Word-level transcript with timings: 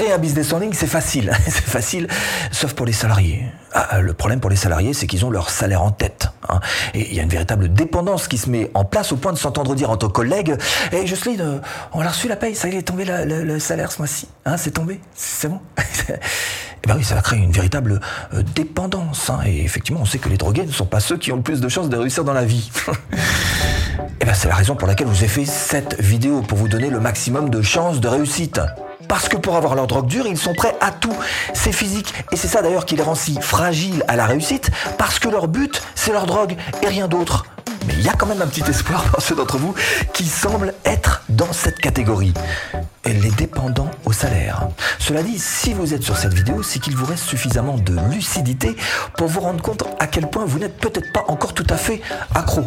Créer 0.00 0.12
un 0.12 0.18
business 0.18 0.50
en 0.54 0.60
ligne, 0.60 0.72
c'est 0.72 0.86
facile. 0.86 1.30
c'est 1.44 1.60
facile, 1.60 2.08
sauf 2.52 2.72
pour 2.72 2.86
les 2.86 2.92
salariés. 2.94 3.44
Ah, 3.74 4.00
le 4.00 4.14
problème 4.14 4.40
pour 4.40 4.48
les 4.48 4.56
salariés, 4.56 4.94
c'est 4.94 5.06
qu'ils 5.06 5.26
ont 5.26 5.30
leur 5.30 5.50
salaire 5.50 5.82
en 5.82 5.90
tête. 5.90 6.30
Hein. 6.48 6.60
Et 6.94 7.06
il 7.10 7.14
y 7.14 7.20
a 7.20 7.22
une 7.22 7.28
véritable 7.28 7.70
dépendance 7.70 8.26
qui 8.26 8.38
se 8.38 8.48
met 8.48 8.70
en 8.72 8.86
place 8.86 9.12
au 9.12 9.16
point 9.16 9.34
de 9.34 9.36
s'entendre 9.36 9.74
dire 9.74 9.90
entre 9.90 10.08
collègues 10.08 10.56
Hé 10.90 11.00
hey, 11.00 11.06
Jocelyne, 11.06 11.42
euh, 11.42 11.58
on 11.92 12.00
a 12.00 12.08
reçu 12.08 12.28
la 12.28 12.36
paye, 12.36 12.54
ça 12.54 12.68
y 12.68 12.76
est, 12.76 12.78
est 12.78 12.82
tombé 12.82 13.04
le 13.04 13.58
salaire 13.58 13.92
ce 13.92 13.98
mois-ci. 13.98 14.26
Hein, 14.46 14.56
c'est 14.56 14.70
tombé 14.70 15.00
C'est 15.14 15.48
bon 15.48 15.60
Eh 15.76 16.86
bien 16.86 16.96
oui, 16.96 17.04
ça 17.04 17.14
va 17.14 17.20
créer 17.20 17.38
une 17.38 17.52
véritable 17.52 18.00
euh, 18.32 18.42
dépendance. 18.54 19.28
Hein. 19.28 19.40
Et 19.44 19.62
effectivement, 19.62 20.00
on 20.00 20.06
sait 20.06 20.16
que 20.16 20.30
les 20.30 20.38
drogués 20.38 20.64
ne 20.64 20.72
sont 20.72 20.86
pas 20.86 21.00
ceux 21.00 21.18
qui 21.18 21.30
ont 21.30 21.36
le 21.36 21.42
plus 21.42 21.60
de 21.60 21.68
chances 21.68 21.90
de 21.90 21.96
réussir 21.98 22.24
dans 22.24 22.32
la 22.32 22.46
vie. 22.46 22.70
Eh 24.22 24.26
bien, 24.26 24.34
c'est 24.34 24.48
la 24.48 24.54
raison 24.54 24.76
pour 24.76 24.86
laquelle 24.86 25.08
je 25.08 25.12
vous 25.12 25.24
ai 25.24 25.28
fait 25.28 25.46
cette 25.46 25.98
vidéo, 25.98 26.42
pour 26.42 26.58
vous 26.58 26.68
donner 26.68 26.90
le 26.90 27.00
maximum 27.00 27.48
de 27.48 27.62
chances 27.62 28.00
de 28.00 28.08
réussite. 28.08 28.60
Parce 29.10 29.28
que 29.28 29.36
pour 29.36 29.56
avoir 29.56 29.74
leur 29.74 29.88
drogue 29.88 30.06
dure, 30.06 30.28
ils 30.28 30.38
sont 30.38 30.54
prêts 30.54 30.76
à 30.80 30.92
tout. 30.92 31.12
C'est 31.52 31.72
physique. 31.72 32.14
Et 32.30 32.36
c'est 32.36 32.46
ça 32.46 32.62
d'ailleurs 32.62 32.86
qui 32.86 32.94
les 32.94 33.02
rend 33.02 33.16
si 33.16 33.36
fragiles 33.40 34.04
à 34.06 34.14
la 34.14 34.24
réussite, 34.24 34.70
parce 34.98 35.18
que 35.18 35.28
leur 35.28 35.48
but, 35.48 35.82
c'est 35.96 36.12
leur 36.12 36.26
drogue 36.26 36.54
et 36.80 36.86
rien 36.86 37.08
d'autre. 37.08 37.44
Mais 37.88 37.94
il 37.94 38.02
y 38.02 38.08
a 38.08 38.12
quand 38.12 38.26
même 38.26 38.40
un 38.40 38.46
petit 38.46 38.62
espoir 38.70 39.02
pour 39.02 39.20
ceux 39.20 39.34
d'entre 39.34 39.58
vous 39.58 39.74
qui 40.12 40.24
semblent 40.24 40.74
être 40.84 41.22
dans 41.28 41.52
cette 41.52 41.80
catégorie. 41.80 42.34
Les 43.04 43.30
dépendants 43.32 43.90
au 44.04 44.12
salaire. 44.12 44.68
Cela 45.00 45.24
dit, 45.24 45.40
si 45.40 45.74
vous 45.74 45.92
êtes 45.92 46.04
sur 46.04 46.16
cette 46.16 46.32
vidéo, 46.32 46.62
c'est 46.62 46.78
qu'il 46.78 46.94
vous 46.94 47.06
reste 47.06 47.24
suffisamment 47.24 47.78
de 47.78 47.98
lucidité 48.12 48.76
pour 49.16 49.26
vous 49.26 49.40
rendre 49.40 49.60
compte 49.60 49.82
à 49.98 50.06
quel 50.06 50.28
point 50.28 50.44
vous 50.44 50.60
n'êtes 50.60 50.78
peut-être 50.78 51.12
pas 51.12 51.24
encore 51.26 51.52
tout 51.52 51.66
à 51.68 51.76
fait 51.76 52.00
accro 52.32 52.64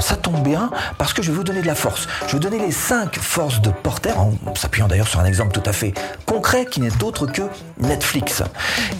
ça 0.00 0.16
tombe 0.16 0.42
bien 0.42 0.70
parce 0.98 1.12
que 1.12 1.22
je 1.22 1.30
vais 1.30 1.36
vous 1.36 1.44
donner 1.44 1.62
de 1.62 1.66
la 1.66 1.74
force. 1.74 2.06
Je 2.22 2.26
vais 2.26 2.32
vous 2.32 2.38
donner 2.38 2.58
les 2.58 2.72
5 2.72 3.16
forces 3.16 3.60
de 3.60 3.70
Porter, 3.70 4.12
en 4.16 4.32
s'appuyant 4.54 4.88
d'ailleurs 4.88 5.08
sur 5.08 5.20
un 5.20 5.24
exemple 5.24 5.52
tout 5.52 5.68
à 5.68 5.72
fait 5.72 5.94
concret 6.26 6.66
qui 6.66 6.80
n'est 6.80 7.02
autre 7.02 7.26
que 7.26 7.42
Netflix. 7.78 8.42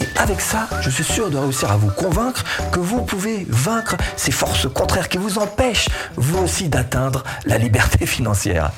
Et 0.01 0.19
avec 0.19 0.41
ça, 0.41 0.69
je 0.81 0.91
suis 0.91 1.05
sûr 1.05 1.31
de 1.31 1.39
réussir 1.39 1.71
à 1.71 1.77
vous 1.77 1.91
convaincre 1.91 2.45
que 2.73 2.79
vous 2.79 3.03
pouvez 3.03 3.47
vaincre 3.49 3.97
ces 4.17 4.33
forces 4.33 4.69
contraires 4.73 5.09
qui 5.09 5.19
vous 5.19 5.39
empêchent, 5.39 5.89
vous 6.17 6.39
aussi, 6.39 6.69
d'atteindre 6.69 7.25
la 7.47 7.59
liberté 7.59 8.07
financière. 8.15 8.71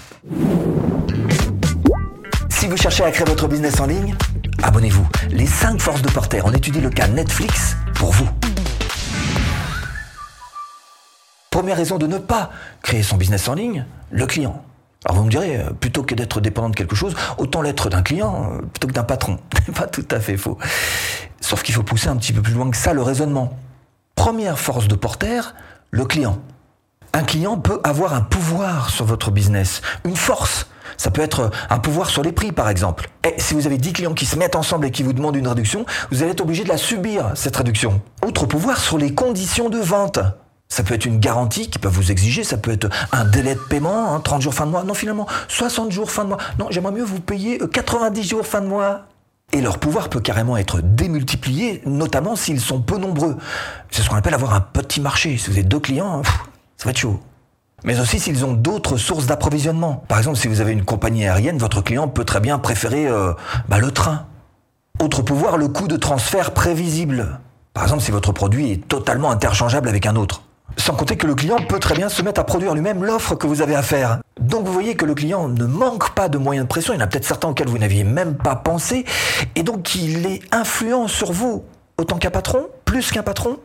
Si 2.48 2.66
vous 2.66 2.76
cherchez 2.76 3.04
à 3.04 3.10
créer 3.10 3.26
votre 3.26 3.48
business 3.48 3.78
en 3.80 3.86
ligne, 3.86 4.14
abonnez-vous. 4.62 5.06
Les 5.30 5.46
5 5.46 5.80
forces 5.80 6.02
de 6.02 6.10
Porter, 6.10 6.40
on 6.44 6.52
étudie 6.52 6.80
le 6.80 6.90
cas 6.90 7.06
Netflix 7.08 7.76
pour 7.94 8.12
vous. 8.12 8.28
Première 11.56 11.78
raison 11.78 11.96
de 11.96 12.06
ne 12.06 12.18
pas 12.18 12.50
créer 12.82 13.02
son 13.02 13.16
business 13.16 13.48
en 13.48 13.54
ligne, 13.54 13.86
le 14.10 14.26
client. 14.26 14.62
Alors 15.06 15.16
vous 15.16 15.24
me 15.24 15.30
direz, 15.30 15.56
euh, 15.56 15.70
plutôt 15.70 16.02
que 16.02 16.14
d'être 16.14 16.42
dépendant 16.42 16.68
de 16.68 16.76
quelque 16.76 16.94
chose, 16.94 17.16
autant 17.38 17.62
l'être 17.62 17.88
d'un 17.88 18.02
client 18.02 18.50
euh, 18.52 18.58
plutôt 18.58 18.88
que 18.88 18.92
d'un 18.92 19.04
patron. 19.04 19.38
pas 19.74 19.86
tout 19.86 20.04
à 20.10 20.20
fait 20.20 20.36
faux. 20.36 20.58
Sauf 21.40 21.62
qu'il 21.62 21.74
faut 21.74 21.82
pousser 21.82 22.08
un 22.08 22.16
petit 22.16 22.34
peu 22.34 22.42
plus 22.42 22.52
loin 22.52 22.70
que 22.70 22.76
ça 22.76 22.92
le 22.92 23.00
raisonnement. 23.00 23.56
Première 24.16 24.58
force 24.58 24.86
de 24.86 24.96
porter, 24.96 25.40
le 25.92 26.04
client. 26.04 26.38
Un 27.14 27.22
client 27.22 27.56
peut 27.56 27.80
avoir 27.84 28.12
un 28.12 28.20
pouvoir 28.20 28.90
sur 28.90 29.06
votre 29.06 29.30
business, 29.30 29.80
une 30.04 30.16
force. 30.16 30.66
Ça 30.98 31.10
peut 31.10 31.22
être 31.22 31.50
un 31.70 31.78
pouvoir 31.78 32.10
sur 32.10 32.22
les 32.22 32.32
prix, 32.32 32.52
par 32.52 32.68
exemple. 32.68 33.08
Et 33.24 33.32
si 33.40 33.54
vous 33.54 33.66
avez 33.66 33.78
10 33.78 33.94
clients 33.94 34.12
qui 34.12 34.26
se 34.26 34.36
mettent 34.36 34.56
ensemble 34.56 34.84
et 34.84 34.90
qui 34.90 35.02
vous 35.02 35.14
demandent 35.14 35.36
une 35.36 35.48
réduction, 35.48 35.86
vous 36.10 36.22
allez 36.22 36.32
être 36.32 36.42
obligé 36.42 36.64
de 36.64 36.68
la 36.68 36.76
subir, 36.76 37.30
cette 37.34 37.56
réduction. 37.56 38.02
Autre 38.22 38.44
pouvoir 38.44 38.78
sur 38.78 38.98
les 38.98 39.14
conditions 39.14 39.70
de 39.70 39.78
vente. 39.78 40.20
Ça 40.68 40.82
peut 40.82 40.94
être 40.94 41.04
une 41.04 41.20
garantie 41.20 41.70
qu'ils 41.70 41.80
peuvent 41.80 41.92
vous 41.92 42.10
exiger, 42.10 42.42
ça 42.42 42.56
peut 42.56 42.72
être 42.72 42.88
un 43.12 43.24
délai 43.24 43.54
de 43.54 43.60
paiement, 43.60 44.18
30 44.18 44.36
hein, 44.36 44.40
jours 44.40 44.54
fin 44.54 44.66
de 44.66 44.72
mois. 44.72 44.82
Non, 44.82 44.94
finalement, 44.94 45.26
60 45.48 45.92
jours 45.92 46.10
fin 46.10 46.24
de 46.24 46.30
mois. 46.30 46.38
Non, 46.58 46.66
j'aimerais 46.70 46.92
mieux 46.92 47.04
vous 47.04 47.20
payer 47.20 47.58
90 47.58 48.20
euh, 48.20 48.22
jours 48.22 48.46
fin 48.46 48.60
de 48.60 48.66
mois. 48.66 49.02
Et 49.52 49.60
leur 49.60 49.78
pouvoir 49.78 50.08
peut 50.08 50.20
carrément 50.20 50.56
être 50.56 50.80
démultiplié, 50.80 51.80
notamment 51.86 52.34
s'ils 52.34 52.60
sont 52.60 52.80
peu 52.80 52.98
nombreux. 52.98 53.36
C'est 53.90 54.02
ce 54.02 54.10
qu'on 54.10 54.16
appelle 54.16 54.34
avoir 54.34 54.54
un 54.54 54.60
petit 54.60 55.00
marché. 55.00 55.38
Si 55.38 55.50
vous 55.50 55.58
êtes 55.58 55.68
deux 55.68 55.78
clients, 55.78 56.22
ça 56.76 56.84
va 56.84 56.90
être 56.90 56.98
chaud. 56.98 57.20
Mais 57.84 58.00
aussi 58.00 58.18
s'ils 58.18 58.44
ont 58.44 58.52
d'autres 58.52 58.96
sources 58.96 59.26
d'approvisionnement. 59.26 60.04
Par 60.08 60.18
exemple, 60.18 60.36
si 60.36 60.48
vous 60.48 60.60
avez 60.60 60.72
une 60.72 60.84
compagnie 60.84 61.24
aérienne, 61.24 61.58
votre 61.58 61.80
client 61.80 62.08
peut 62.08 62.24
très 62.24 62.40
bien 62.40 62.58
préférer 62.58 63.06
euh, 63.06 63.32
bah, 63.68 63.78
le 63.78 63.92
train. 63.92 64.26
Autre 65.00 65.22
pouvoir, 65.22 65.58
le 65.58 65.68
coût 65.68 65.86
de 65.86 65.96
transfert 65.96 66.52
prévisible. 66.52 67.38
Par 67.72 67.84
exemple, 67.84 68.02
si 68.02 68.10
votre 68.10 68.32
produit 68.32 68.72
est 68.72 68.88
totalement 68.88 69.30
interchangeable 69.30 69.88
avec 69.88 70.06
un 70.06 70.16
autre. 70.16 70.42
Sans 70.76 70.94
compter 70.94 71.16
que 71.16 71.26
le 71.26 71.34
client 71.34 71.56
peut 71.68 71.78
très 71.78 71.94
bien 71.94 72.08
se 72.08 72.22
mettre 72.22 72.40
à 72.40 72.44
produire 72.44 72.74
lui-même 72.74 73.04
l'offre 73.04 73.34
que 73.34 73.46
vous 73.46 73.62
avez 73.62 73.74
à 73.74 73.82
faire. 73.82 74.18
Donc 74.40 74.66
vous 74.66 74.72
voyez 74.72 74.94
que 74.94 75.04
le 75.04 75.14
client 75.14 75.48
ne 75.48 75.64
manque 75.64 76.14
pas 76.14 76.28
de 76.28 76.38
moyens 76.38 76.66
de 76.66 76.68
pression, 76.68 76.92
il 76.92 76.96
y 76.96 77.00
en 77.00 77.04
a 77.04 77.06
peut-être 77.06 77.24
certains 77.24 77.48
auxquels 77.48 77.68
vous 77.68 77.78
n'aviez 77.78 78.04
même 78.04 78.34
pas 78.34 78.56
pensé, 78.56 79.04
et 79.54 79.62
donc 79.62 79.94
il 79.94 80.26
est 80.26 80.42
influent 80.52 81.08
sur 81.08 81.32
vous, 81.32 81.64
autant 81.98 82.18
qu'un 82.18 82.30
patron, 82.30 82.66
plus 82.84 83.10
qu'un 83.10 83.22
patron. 83.22 83.58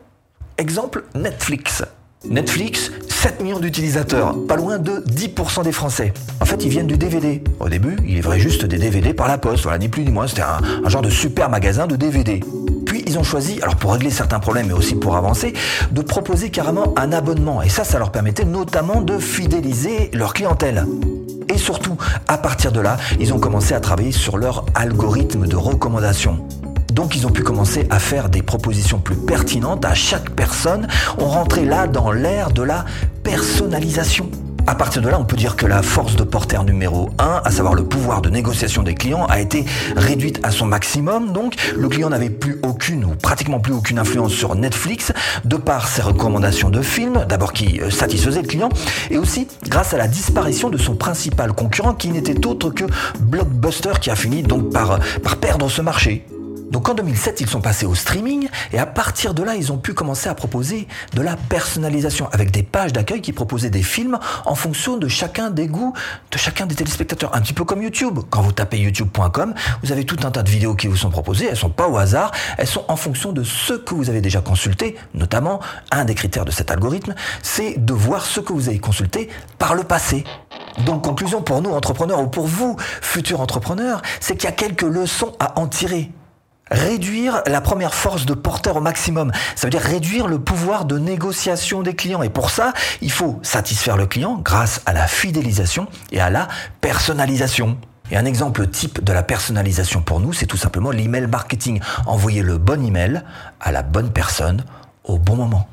Exemple, 0.58 1.04
Netflix. 1.14 1.84
Netflix, 2.24 2.92
7 3.08 3.42
millions 3.42 3.58
d'utilisateurs, 3.58 4.36
pas 4.46 4.56
loin 4.56 4.78
de 4.78 5.04
10% 5.08 5.64
des 5.64 5.72
Français. 5.72 6.12
En 6.40 6.44
fait, 6.44 6.64
ils 6.64 6.70
viennent 6.70 6.86
du 6.86 6.96
DVD. 6.96 7.42
Au 7.58 7.68
début, 7.68 7.96
il 8.06 8.14
livrait 8.14 8.38
juste 8.38 8.64
des 8.64 8.78
DVD 8.78 9.12
par 9.12 9.26
la 9.26 9.38
poste, 9.38 9.64
voilà, 9.64 9.78
ni 9.78 9.88
plus 9.88 10.04
ni 10.04 10.12
moins, 10.12 10.28
c'était 10.28 10.42
un, 10.42 10.60
un 10.84 10.88
genre 10.88 11.02
de 11.02 11.10
super 11.10 11.50
magasin 11.50 11.86
de 11.86 11.96
DVD 11.96 12.40
ils 13.12 13.18
ont 13.18 13.22
choisi, 13.22 13.60
alors 13.60 13.76
pour 13.76 13.92
régler 13.92 14.10
certains 14.10 14.40
problèmes 14.40 14.68
mais 14.68 14.72
aussi 14.72 14.94
pour 14.94 15.16
avancer, 15.16 15.52
de 15.90 16.00
proposer 16.00 16.48
carrément 16.48 16.94
un 16.96 17.12
abonnement. 17.12 17.60
Et 17.60 17.68
ça, 17.68 17.84
ça 17.84 17.98
leur 17.98 18.10
permettait 18.10 18.46
notamment 18.46 19.02
de 19.02 19.18
fidéliser 19.18 20.10
leur 20.14 20.32
clientèle. 20.32 20.86
Et 21.52 21.58
surtout, 21.58 21.98
à 22.26 22.38
partir 22.38 22.72
de 22.72 22.80
là, 22.80 22.96
ils 23.20 23.34
ont 23.34 23.38
commencé 23.38 23.74
à 23.74 23.80
travailler 23.80 24.12
sur 24.12 24.38
leur 24.38 24.64
algorithme 24.74 25.46
de 25.46 25.56
recommandation. 25.56 26.46
Donc 26.90 27.14
ils 27.14 27.26
ont 27.26 27.30
pu 27.30 27.42
commencer 27.42 27.86
à 27.90 27.98
faire 27.98 28.30
des 28.30 28.40
propositions 28.40 28.98
plus 28.98 29.16
pertinentes 29.16 29.84
à 29.84 29.92
chaque 29.92 30.30
personne. 30.30 30.88
On 31.18 31.26
rentrait 31.26 31.66
là 31.66 31.86
dans 31.86 32.12
l'ère 32.12 32.50
de 32.50 32.62
la 32.62 32.86
personnalisation. 33.24 34.30
À 34.66 34.76
partir 34.76 35.02
de 35.02 35.08
là, 35.08 35.18
on 35.18 35.24
peut 35.24 35.36
dire 35.36 35.56
que 35.56 35.66
la 35.66 35.82
force 35.82 36.14
de 36.14 36.22
porter 36.22 36.62
numéro 36.64 37.10
1, 37.18 37.42
à 37.44 37.50
savoir 37.50 37.74
le 37.74 37.84
pouvoir 37.84 38.22
de 38.22 38.30
négociation 38.30 38.82
des 38.82 38.94
clients, 38.94 39.26
a 39.26 39.40
été 39.40 39.64
réduite 39.96 40.38
à 40.44 40.50
son 40.50 40.66
maximum. 40.66 41.32
Donc, 41.32 41.56
le 41.76 41.88
client 41.88 42.10
n'avait 42.10 42.30
plus 42.30 42.60
aucune 42.62 43.04
ou 43.04 43.14
pratiquement 43.16 43.58
plus 43.58 43.72
aucune 43.72 43.98
influence 43.98 44.32
sur 44.32 44.54
Netflix, 44.54 45.12
de 45.44 45.56
par 45.56 45.88
ses 45.88 46.02
recommandations 46.02 46.70
de 46.70 46.80
films, 46.80 47.26
d'abord 47.28 47.52
qui 47.52 47.80
euh, 47.80 47.90
satisfaisaient 47.90 48.42
le 48.42 48.48
client, 48.48 48.68
et 49.10 49.18
aussi 49.18 49.48
grâce 49.68 49.94
à 49.94 49.98
la 49.98 50.06
disparition 50.06 50.70
de 50.70 50.78
son 50.78 50.94
principal 50.94 51.52
concurrent 51.52 51.94
qui 51.94 52.08
n'était 52.08 52.46
autre 52.46 52.70
que 52.70 52.84
Blockbuster 53.18 53.92
qui 54.00 54.10
a 54.10 54.16
fini 54.16 54.42
donc 54.42 54.72
par, 54.72 55.00
par 55.22 55.36
perdre 55.36 55.68
ce 55.68 55.82
marché. 55.82 56.24
Donc 56.72 56.88
en 56.88 56.94
2007, 56.94 57.42
ils 57.42 57.48
sont 57.48 57.60
passés 57.60 57.84
au 57.84 57.94
streaming 57.94 58.48
et 58.72 58.78
à 58.78 58.86
partir 58.86 59.34
de 59.34 59.42
là, 59.42 59.56
ils 59.56 59.72
ont 59.72 59.76
pu 59.76 59.92
commencer 59.92 60.30
à 60.30 60.34
proposer 60.34 60.88
de 61.12 61.20
la 61.20 61.36
personnalisation 61.36 62.30
avec 62.32 62.50
des 62.50 62.62
pages 62.62 62.94
d'accueil 62.94 63.20
qui 63.20 63.34
proposaient 63.34 63.68
des 63.68 63.82
films 63.82 64.18
en 64.46 64.54
fonction 64.54 64.96
de 64.96 65.06
chacun 65.06 65.50
des 65.50 65.66
goûts 65.66 65.92
de 66.30 66.38
chacun 66.38 66.64
des 66.64 66.74
téléspectateurs. 66.74 67.36
Un 67.36 67.42
petit 67.42 67.52
peu 67.52 67.64
comme 67.64 67.82
YouTube. 67.82 68.20
Quand 68.30 68.40
vous 68.40 68.52
tapez 68.52 68.78
youtube.com, 68.78 69.52
vous 69.82 69.92
avez 69.92 70.06
tout 70.06 70.16
un 70.22 70.30
tas 70.30 70.42
de 70.42 70.48
vidéos 70.48 70.74
qui 70.74 70.86
vous 70.86 70.96
sont 70.96 71.10
proposées. 71.10 71.46
Elles 71.50 71.58
sont 71.58 71.68
pas 71.68 71.88
au 71.88 71.98
hasard. 71.98 72.32
Elles 72.56 72.66
sont 72.66 72.86
en 72.88 72.96
fonction 72.96 73.32
de 73.32 73.44
ce 73.44 73.74
que 73.74 73.94
vous 73.94 74.08
avez 74.08 74.22
déjà 74.22 74.40
consulté. 74.40 74.96
Notamment, 75.12 75.60
un 75.90 76.06
des 76.06 76.14
critères 76.14 76.46
de 76.46 76.50
cet 76.50 76.70
algorithme, 76.70 77.14
c'est 77.42 77.84
de 77.84 77.92
voir 77.92 78.24
ce 78.24 78.40
que 78.40 78.54
vous 78.54 78.70
avez 78.70 78.78
consulté 78.78 79.28
par 79.58 79.74
le 79.74 79.84
passé. 79.84 80.24
Donc, 80.86 81.04
conclusion 81.04 81.42
pour 81.42 81.60
nous, 81.60 81.70
entrepreneurs, 81.70 82.20
ou 82.20 82.28
pour 82.28 82.46
vous, 82.46 82.78
futurs 83.02 83.42
entrepreneurs, 83.42 84.00
c'est 84.20 84.36
qu'il 84.36 84.48
y 84.48 84.52
a 84.52 84.56
quelques 84.56 84.80
leçons 84.80 85.36
à 85.38 85.60
en 85.60 85.66
tirer 85.66 86.10
réduire 86.72 87.42
la 87.46 87.60
première 87.60 87.94
force 87.94 88.26
de 88.26 88.34
porteur 88.34 88.76
au 88.76 88.80
maximum. 88.80 89.30
Ça 89.54 89.66
veut 89.66 89.70
dire 89.70 89.82
réduire 89.82 90.26
le 90.26 90.38
pouvoir 90.38 90.84
de 90.84 90.98
négociation 90.98 91.82
des 91.82 91.94
clients. 91.94 92.22
Et 92.22 92.30
pour 92.30 92.50
ça, 92.50 92.72
il 93.00 93.12
faut 93.12 93.38
satisfaire 93.42 93.96
le 93.96 94.06
client 94.06 94.40
grâce 94.42 94.80
à 94.86 94.92
la 94.92 95.06
fidélisation 95.06 95.86
et 96.10 96.20
à 96.20 96.30
la 96.30 96.48
personnalisation. 96.80 97.76
Et 98.10 98.16
un 98.16 98.24
exemple 98.24 98.66
type 98.66 99.02
de 99.02 99.12
la 99.12 99.22
personnalisation 99.22 100.02
pour 100.02 100.20
nous, 100.20 100.32
c'est 100.32 100.46
tout 100.46 100.56
simplement 100.56 100.90
l'email 100.90 101.26
marketing. 101.26 101.80
Envoyer 102.06 102.42
le 102.42 102.58
bon 102.58 102.84
email 102.84 103.22
à 103.60 103.72
la 103.72 103.82
bonne 103.82 104.10
personne 104.10 104.64
au 105.04 105.18
bon 105.18 105.36
moment. 105.36 105.68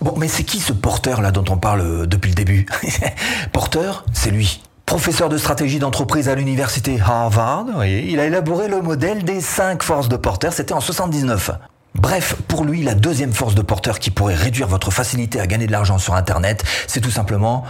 Bon, 0.00 0.14
mais 0.16 0.28
c'est 0.28 0.44
qui 0.44 0.60
ce 0.60 0.72
porteur 0.72 1.20
là 1.20 1.32
dont 1.32 1.44
on 1.48 1.56
parle 1.56 2.06
depuis 2.06 2.28
le 2.28 2.34
début? 2.36 2.66
Porteur, 3.52 4.04
c'est 4.12 4.30
lui 4.30 4.62
professeur 4.88 5.28
de 5.28 5.36
stratégie 5.36 5.78
d'entreprise 5.78 6.30
à 6.30 6.34
l'université 6.34 6.98
Harvard, 6.98 7.66
il 7.84 8.18
a 8.20 8.24
élaboré 8.24 8.68
le 8.68 8.80
modèle 8.80 9.22
des 9.22 9.42
cinq 9.42 9.82
forces 9.82 10.08
de 10.08 10.16
porteur, 10.16 10.54
c'était 10.54 10.72
en 10.72 10.80
79. 10.80 11.50
Bref, 11.94 12.36
pour 12.48 12.64
lui, 12.64 12.82
la 12.82 12.94
deuxième 12.94 13.34
force 13.34 13.54
de 13.54 13.60
porteur 13.60 13.98
qui 13.98 14.10
pourrait 14.10 14.34
réduire 14.34 14.66
votre 14.66 14.90
facilité 14.90 15.40
à 15.40 15.46
gagner 15.46 15.66
de 15.66 15.72
l'argent 15.72 15.98
sur 15.98 16.14
Internet, 16.14 16.64
c'est 16.86 17.02
tout 17.02 17.10
simplement 17.10 17.66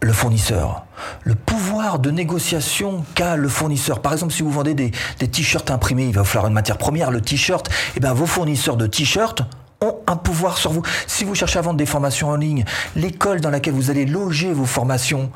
le 0.00 0.14
fournisseur. 0.14 0.86
Le 1.24 1.34
pouvoir 1.34 1.98
de 1.98 2.10
négociation 2.10 3.04
qu'a 3.14 3.36
le 3.36 3.50
fournisseur. 3.50 4.00
Par 4.00 4.14
exemple, 4.14 4.32
si 4.32 4.42
vous 4.42 4.50
vendez 4.50 4.72
des, 4.72 4.92
t-shirts 5.18 5.70
imprimés, 5.70 6.06
il 6.06 6.14
va 6.14 6.22
vous 6.22 6.26
falloir 6.26 6.46
une 6.46 6.54
matière 6.54 6.78
première, 6.78 7.10
le 7.10 7.20
t-shirt, 7.20 7.68
eh 7.96 8.00
bien 8.00 8.14
vos 8.14 8.26
fournisseurs 8.26 8.78
de 8.78 8.86
t-shirts 8.86 9.42
ont 9.82 9.98
un 10.06 10.16
pouvoir 10.16 10.56
sur 10.56 10.72
vous. 10.72 10.82
Si 11.06 11.24
vous 11.24 11.34
cherchez 11.34 11.58
à 11.58 11.62
vendre 11.62 11.76
des 11.76 11.84
formations 11.84 12.30
en 12.30 12.36
ligne, 12.36 12.64
l'école 12.96 13.42
dans 13.42 13.50
laquelle 13.50 13.74
vous 13.74 13.90
allez 13.90 14.06
loger 14.06 14.54
vos 14.54 14.64
formations, 14.64 15.30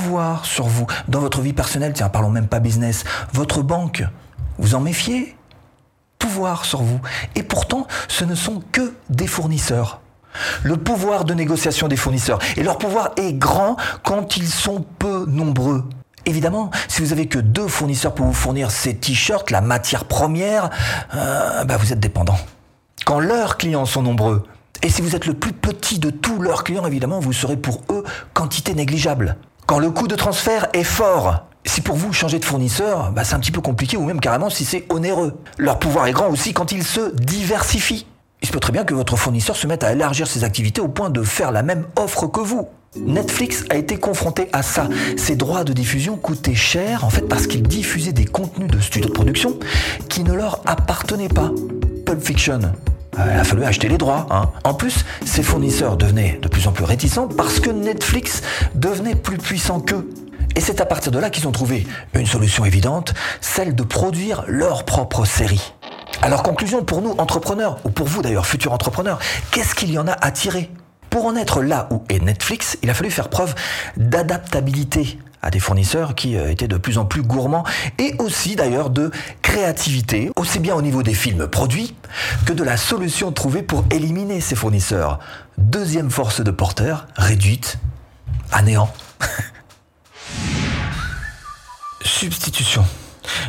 pouvoir 0.00 0.46
sur 0.46 0.66
vous 0.66 0.86
dans 1.08 1.20
votre 1.20 1.42
vie 1.42 1.52
personnelle, 1.52 1.92
tiens, 1.92 2.08
parlons 2.08 2.30
même 2.30 2.48
pas 2.48 2.58
business, 2.58 3.04
votre 3.34 3.62
banque, 3.62 4.02
vous 4.58 4.74
en 4.74 4.80
méfiez? 4.80 5.36
Pouvoir 6.18 6.64
sur 6.64 6.82
vous. 6.82 7.00
Et 7.34 7.42
pourtant, 7.42 7.86
ce 8.08 8.24
ne 8.24 8.34
sont 8.34 8.62
que 8.72 8.94
des 9.10 9.26
fournisseurs. 9.26 10.00
Le 10.62 10.78
pouvoir 10.78 11.24
de 11.24 11.34
négociation 11.34 11.86
des 11.86 11.96
fournisseurs. 11.96 12.38
Et 12.56 12.62
leur 12.62 12.78
pouvoir 12.78 13.10
est 13.16 13.34
grand 13.34 13.76
quand 14.02 14.36
ils 14.38 14.48
sont 14.48 14.84
peu 14.98 15.26
nombreux. 15.26 15.84
Évidemment, 16.24 16.70
si 16.88 17.02
vous 17.02 17.12
avez 17.12 17.26
que 17.26 17.38
deux 17.38 17.68
fournisseurs 17.68 18.14
pour 18.14 18.26
vous 18.26 18.32
fournir 18.32 18.70
ces 18.70 18.96
t-shirts, 18.96 19.50
la 19.50 19.60
matière 19.60 20.06
première, 20.06 20.70
euh, 21.14 21.64
bah 21.64 21.76
vous 21.76 21.92
êtes 21.92 22.00
dépendant. 22.00 22.38
Quand 23.04 23.20
leurs 23.20 23.58
clients 23.58 23.86
sont 23.86 24.02
nombreux, 24.02 24.46
et 24.82 24.88
si 24.88 25.02
vous 25.02 25.14
êtes 25.14 25.26
le 25.26 25.34
plus 25.34 25.52
petit 25.52 25.98
de 25.98 26.08
tous 26.08 26.40
leurs 26.40 26.64
clients, 26.64 26.86
évidemment, 26.86 27.20
vous 27.20 27.34
serez 27.34 27.58
pour 27.58 27.82
eux 27.90 28.04
quantité 28.32 28.74
négligeable. 28.74 29.36
Quand 29.70 29.78
le 29.78 29.92
coût 29.92 30.08
de 30.08 30.16
transfert 30.16 30.66
est 30.72 30.82
fort, 30.82 31.44
si 31.64 31.80
pour 31.80 31.94
vous 31.94 32.12
changer 32.12 32.40
de 32.40 32.44
fournisseur, 32.44 33.12
bah 33.12 33.22
c'est 33.22 33.36
un 33.36 33.38
petit 33.38 33.52
peu 33.52 33.60
compliqué 33.60 33.96
ou 33.96 34.02
même 34.02 34.18
carrément 34.18 34.50
si 34.50 34.64
c'est 34.64 34.84
onéreux. 34.92 35.40
Leur 35.58 35.78
pouvoir 35.78 36.08
est 36.08 36.12
grand 36.12 36.28
aussi 36.28 36.52
quand 36.52 36.72
ils 36.72 36.82
se 36.82 37.14
diversifient. 37.14 38.04
Il 38.42 38.48
se 38.48 38.52
peut 38.52 38.58
très 38.58 38.72
bien 38.72 38.82
que 38.82 38.94
votre 38.94 39.16
fournisseur 39.16 39.54
se 39.54 39.68
mette 39.68 39.84
à 39.84 39.92
élargir 39.92 40.26
ses 40.26 40.42
activités 40.42 40.80
au 40.80 40.88
point 40.88 41.08
de 41.08 41.22
faire 41.22 41.52
la 41.52 41.62
même 41.62 41.84
offre 41.94 42.26
que 42.26 42.40
vous. 42.40 42.66
Netflix 42.96 43.64
a 43.70 43.76
été 43.76 43.96
confronté 43.96 44.48
à 44.52 44.64
ça. 44.64 44.88
Ses 45.16 45.36
droits 45.36 45.62
de 45.62 45.72
diffusion 45.72 46.16
coûtaient 46.16 46.56
cher 46.56 47.04
en 47.04 47.10
fait 47.10 47.28
parce 47.28 47.46
qu'ils 47.46 47.62
diffusaient 47.62 48.12
des 48.12 48.24
contenus 48.24 48.72
de 48.72 48.80
studios 48.80 49.06
de 49.06 49.14
production 49.14 49.56
qui 50.08 50.24
ne 50.24 50.32
leur 50.32 50.62
appartenaient 50.66 51.28
pas. 51.28 51.52
Pulp 52.04 52.20
Fiction, 52.20 52.72
il 53.32 53.38
a 53.38 53.44
fallu 53.44 53.64
acheter 53.64 53.88
les 53.88 53.98
droits. 53.98 54.26
Hein. 54.30 54.50
En 54.64 54.74
plus, 54.74 55.04
ces 55.24 55.42
fournisseurs 55.42 55.96
devenaient 55.96 56.38
de 56.40 56.48
plus 56.48 56.66
en 56.66 56.72
plus 56.72 56.84
réticents 56.84 57.28
parce 57.28 57.60
que 57.60 57.70
Netflix 57.70 58.42
devenait 58.74 59.14
plus 59.14 59.38
puissant 59.38 59.80
qu'eux. 59.80 60.08
Et 60.56 60.60
c'est 60.60 60.80
à 60.80 60.86
partir 60.86 61.12
de 61.12 61.18
là 61.18 61.30
qu'ils 61.30 61.46
ont 61.46 61.52
trouvé 61.52 61.86
une 62.14 62.26
solution 62.26 62.64
évidente, 62.64 63.14
celle 63.40 63.74
de 63.74 63.82
produire 63.82 64.44
leur 64.48 64.84
propre 64.84 65.24
série. 65.24 65.74
Alors 66.22 66.42
conclusion 66.42 66.84
pour 66.84 67.02
nous 67.02 67.14
entrepreneurs, 67.18 67.78
ou 67.84 67.90
pour 67.90 68.06
vous 68.06 68.20
d'ailleurs 68.20 68.46
futurs 68.46 68.72
entrepreneurs, 68.72 69.20
qu'est-ce 69.52 69.74
qu'il 69.74 69.90
y 69.92 69.98
en 69.98 70.08
a 70.08 70.12
à 70.12 70.30
tirer? 70.30 70.70
Pour 71.08 71.26
en 71.26 71.36
être 71.36 71.62
là 71.62 71.88
où 71.90 72.02
est 72.08 72.22
Netflix, 72.22 72.78
il 72.82 72.90
a 72.90 72.94
fallu 72.94 73.10
faire 73.10 73.30
preuve 73.30 73.54
d'adaptabilité 73.96 75.18
à 75.42 75.50
des 75.50 75.60
fournisseurs 75.60 76.14
qui 76.14 76.36
euh, 76.36 76.50
étaient 76.50 76.68
de 76.68 76.76
plus 76.76 76.98
en 76.98 77.04
plus 77.04 77.22
gourmands 77.22 77.64
et 77.98 78.14
aussi 78.18 78.56
d'ailleurs 78.56 78.90
de 78.90 79.10
créativité, 79.42 80.30
aussi 80.36 80.58
bien 80.58 80.74
au 80.74 80.82
niveau 80.82 81.02
des 81.02 81.14
films 81.14 81.46
produits 81.46 81.94
que 82.46 82.52
de 82.52 82.62
la 82.62 82.76
solution 82.76 83.32
trouvée 83.32 83.62
pour 83.62 83.84
éliminer 83.90 84.40
ces 84.40 84.54
fournisseurs. 84.54 85.18
Deuxième 85.58 86.10
force 86.10 86.40
de 86.40 86.50
porteur, 86.50 87.06
réduite 87.16 87.78
à 88.52 88.62
néant. 88.62 88.92
Substitution. 92.04 92.84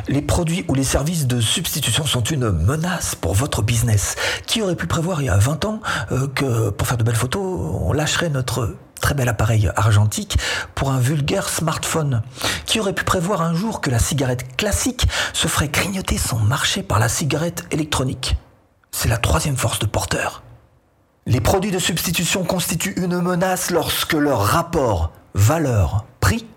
Les 0.07 0.21
produits 0.21 0.65
ou 0.67 0.75
les 0.75 0.83
services 0.83 1.27
de 1.27 1.41
substitution 1.41 2.05
sont 2.05 2.23
une 2.23 2.51
menace 2.51 3.15
pour 3.15 3.33
votre 3.33 3.61
business. 3.61 4.15
Qui 4.45 4.61
aurait 4.61 4.75
pu 4.75 4.87
prévoir 4.87 5.21
il 5.21 5.25
y 5.25 5.29
a 5.29 5.37
20 5.37 5.65
ans 5.65 5.81
euh, 6.11 6.27
que 6.27 6.69
pour 6.69 6.87
faire 6.87 6.97
de 6.97 7.03
belles 7.03 7.15
photos, 7.15 7.41
on 7.81 7.93
lâcherait 7.93 8.29
notre 8.29 8.75
très 9.01 9.15
bel 9.15 9.27
appareil 9.27 9.69
argentique 9.75 10.37
pour 10.75 10.91
un 10.91 10.99
vulgaire 10.99 11.49
smartphone. 11.49 12.21
Qui 12.65 12.79
aurait 12.79 12.93
pu 12.93 13.03
prévoir 13.03 13.41
un 13.41 13.53
jour 13.53 13.81
que 13.81 13.89
la 13.89 13.99
cigarette 13.99 14.55
classique 14.55 15.07
se 15.33 15.47
ferait 15.47 15.67
grignoter 15.67 16.17
son 16.17 16.37
marché 16.37 16.83
par 16.83 16.99
la 16.99 17.09
cigarette 17.09 17.65
électronique 17.71 18.37
C'est 18.91 19.09
la 19.09 19.17
troisième 19.17 19.57
force 19.57 19.79
de 19.79 19.85
porteur. 19.85 20.43
Les 21.25 21.41
produits 21.41 21.71
de 21.71 21.79
substitution 21.79 22.43
constituent 22.43 22.95
une 22.97 23.19
menace 23.21 23.71
lorsque 23.71 24.13
leur 24.13 24.39
rapport 24.39 25.11
valeur-prix 25.33 26.47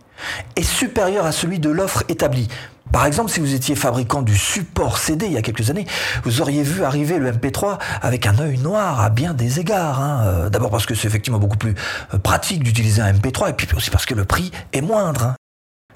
est 0.56 0.62
supérieur 0.62 1.26
à 1.26 1.32
celui 1.32 1.58
de 1.58 1.70
l'offre 1.70 2.04
établie. 2.08 2.48
Par 2.94 3.06
exemple, 3.06 3.28
si 3.28 3.40
vous 3.40 3.54
étiez 3.54 3.74
fabricant 3.74 4.22
du 4.22 4.38
support 4.38 4.98
CD 4.98 5.26
il 5.26 5.32
y 5.32 5.36
a 5.36 5.42
quelques 5.42 5.68
années, 5.68 5.84
vous 6.22 6.40
auriez 6.40 6.62
vu 6.62 6.84
arriver 6.84 7.18
le 7.18 7.32
MP3 7.32 7.80
avec 8.00 8.24
un 8.24 8.38
œil 8.38 8.56
noir 8.58 9.00
à 9.00 9.10
bien 9.10 9.34
des 9.34 9.58
égards. 9.58 10.00
Hein. 10.00 10.22
Euh, 10.26 10.48
d'abord 10.48 10.70
parce 10.70 10.86
que 10.86 10.94
c'est 10.94 11.08
effectivement 11.08 11.40
beaucoup 11.40 11.56
plus 11.56 11.74
euh, 12.14 12.18
pratique 12.18 12.62
d'utiliser 12.62 13.02
un 13.02 13.12
MP3 13.12 13.50
et 13.50 13.52
puis 13.54 13.66
aussi 13.76 13.90
parce 13.90 14.06
que 14.06 14.14
le 14.14 14.24
prix 14.24 14.52
est 14.72 14.80
moindre. 14.80 15.24
Hein. 15.24 15.34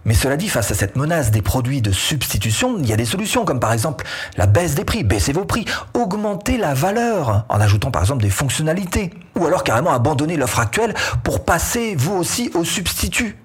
Mais 0.06 0.14
cela 0.14 0.36
dit, 0.36 0.48
face 0.48 0.72
à 0.72 0.74
cette 0.74 0.96
menace 0.96 1.30
des 1.30 1.40
produits 1.40 1.82
de 1.82 1.92
substitution, 1.92 2.76
il 2.80 2.88
y 2.88 2.92
a 2.92 2.96
des 2.96 3.04
solutions 3.04 3.44
comme 3.44 3.60
par 3.60 3.72
exemple 3.72 4.04
la 4.36 4.46
baisse 4.46 4.74
des 4.74 4.84
prix, 4.84 5.04
baisser 5.04 5.32
vos 5.32 5.44
prix, 5.44 5.66
augmenter 5.94 6.58
la 6.58 6.74
valeur 6.74 7.46
en 7.48 7.60
ajoutant 7.60 7.92
par 7.92 8.02
exemple 8.02 8.24
des 8.24 8.30
fonctionnalités, 8.30 9.12
ou 9.38 9.46
alors 9.46 9.62
carrément 9.62 9.92
abandonner 9.92 10.36
l'offre 10.36 10.58
actuelle 10.58 10.94
pour 11.22 11.44
passer 11.44 11.94
vous 11.94 12.16
aussi 12.16 12.50
au 12.54 12.64
substitut. 12.64 13.36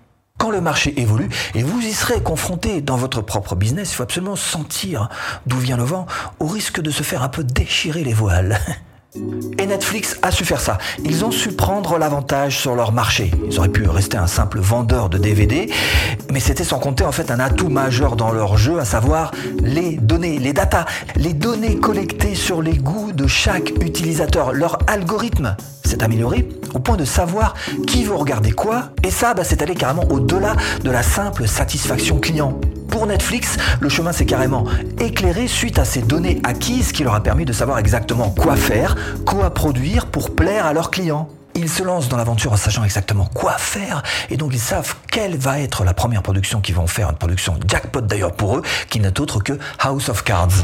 Quand 0.44 0.51
le 0.51 0.60
marché 0.60 1.00
évolue 1.00 1.30
et 1.56 1.63
vous 1.63 1.80
y 1.80 1.94
serez 1.94 2.22
confronté 2.22 2.81
dans 2.81 2.98
votre 2.98 3.22
propre 3.22 3.56
business, 3.56 3.94
il 3.94 3.95
faut 3.95 4.04
absolument 4.04 4.36
sentir 4.36 5.07
d'où 5.45 5.56
vient 5.57 5.78
le 5.78 5.84
vent 5.84 6.06
au 6.42 6.48
risque 6.48 6.81
de 6.81 6.92
se 6.92 7.01
faire 7.01 7.24
un 7.24 7.30
peu 7.30 7.45
déchirer 7.45 8.04
les 8.04 8.13
voiles. 8.13 8.60
Et 9.60 9.68
Netflix 9.68 10.18
a 10.21 10.31
su 10.31 10.44
faire 10.44 10.60
ça. 10.60 10.77
Ils 11.04 11.24
ont 11.24 11.31
su 11.31 11.51
prendre 11.51 11.98
l'avantage 11.98 12.57
sur 12.60 12.75
leur 12.75 12.92
marché. 12.92 13.31
Ils 13.48 13.60
auraient 13.60 13.69
pu 13.69 13.88
rester 13.88 14.18
un 14.18 14.27
simple 14.27 14.60
vendeur 14.60 15.10
de 15.10 15.18
DVD, 15.18 15.69
mais 16.31 16.39
c'était 16.39 16.63
sans 16.63 16.80
compter 16.80 17.04
en 17.04 17.12
fait 17.12 17.30
un 17.30 17.39
atout 17.39 17.69
majeur 17.69 18.15
dans 18.15 18.31
leur 18.31 18.57
jeu, 18.57 18.80
à 18.80 18.86
savoir 18.86 19.31
les 19.62 19.98
données, 19.98 20.39
les 20.39 20.54
datas, 20.54 20.86
les 21.15 21.33
données 21.33 21.77
collectées 21.77 22.36
sur 22.36 22.62
les 22.62 22.77
goûts 22.77 23.12
de 23.12 23.27
chaque 23.27 23.69
utilisateur, 23.81 24.54
leur 24.54 24.80
algorithme 24.88 25.56
s'est 25.86 26.04
amélioré 26.04 26.50
au 26.74 26.80
point 26.80 26.98
de 26.98 27.06
savoir 27.06 27.54
qui 27.88 28.04
veut 28.04 28.16
regarder 28.16 28.51
quoi, 28.51 28.89
et 29.04 29.12
ça, 29.12 29.33
bah, 29.33 29.44
c'est 29.44 29.62
allé 29.62 29.75
carrément 29.75 30.06
au-delà 30.09 30.56
de 30.83 30.89
la 30.89 31.04
simple 31.04 31.48
satisfaction 31.48 32.19
client. 32.19 32.59
Pour 32.94 33.07
Netflix, 33.07 33.57
le 33.80 33.90
chemin 33.90 34.12
s'est 34.12 34.28
carrément 34.28 34.66
éclairé 35.00 35.48
suite 35.48 35.80
à 35.80 35.84
ces 35.84 36.04
données 36.04 36.40
acquises 36.44 36.92
qui 36.92 37.04
leur 37.04 37.16
a 37.16 37.24
permis 37.24 37.44
de 37.44 37.51
savoir 37.51 37.80
exactement 37.80 38.30
quoi 38.30 38.56
faire, 38.56 38.95
quoi 39.25 39.51
produire 39.51 40.06
pour 40.06 40.36
plaire 40.36 40.68
à 40.68 40.74
leurs 40.74 40.92
clients. 40.92 41.28
Ils 41.56 41.69
se 41.69 41.81
lancent 41.81 42.07
dans 42.07 42.18
l'aventure 42.18 42.54
en 42.54 42.56
sachant 42.56 42.84
exactement 42.84 43.25
quoi 43.25 43.54
faire 43.54 44.04
et 44.30 44.38
donc 44.38 44.54
ils 44.54 44.60
savent 44.60 44.95
quelle 45.12 45.38
va 45.38 45.60
être 45.60 45.84
la 45.84 45.95
première 45.95 46.22
production 46.22 46.62
qu'ils 46.62 46.75
vont 46.75 46.86
faire, 46.86 47.10
une 47.10 47.16
production 47.16 47.60
jackpot 47.68 48.01
d'ailleurs 48.01 48.34
pour 48.34 48.57
eux, 48.57 48.62
qui 48.92 49.00
n'est 49.00 49.19
autre 49.19 49.40
que 49.40 49.54
House 49.80 50.10
of 50.10 50.24
Cards. 50.24 50.63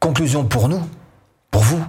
Conclusion 0.00 0.44
pour 0.44 0.70
nous, 0.70 0.80
pour 1.50 1.60
vous, 1.60 1.84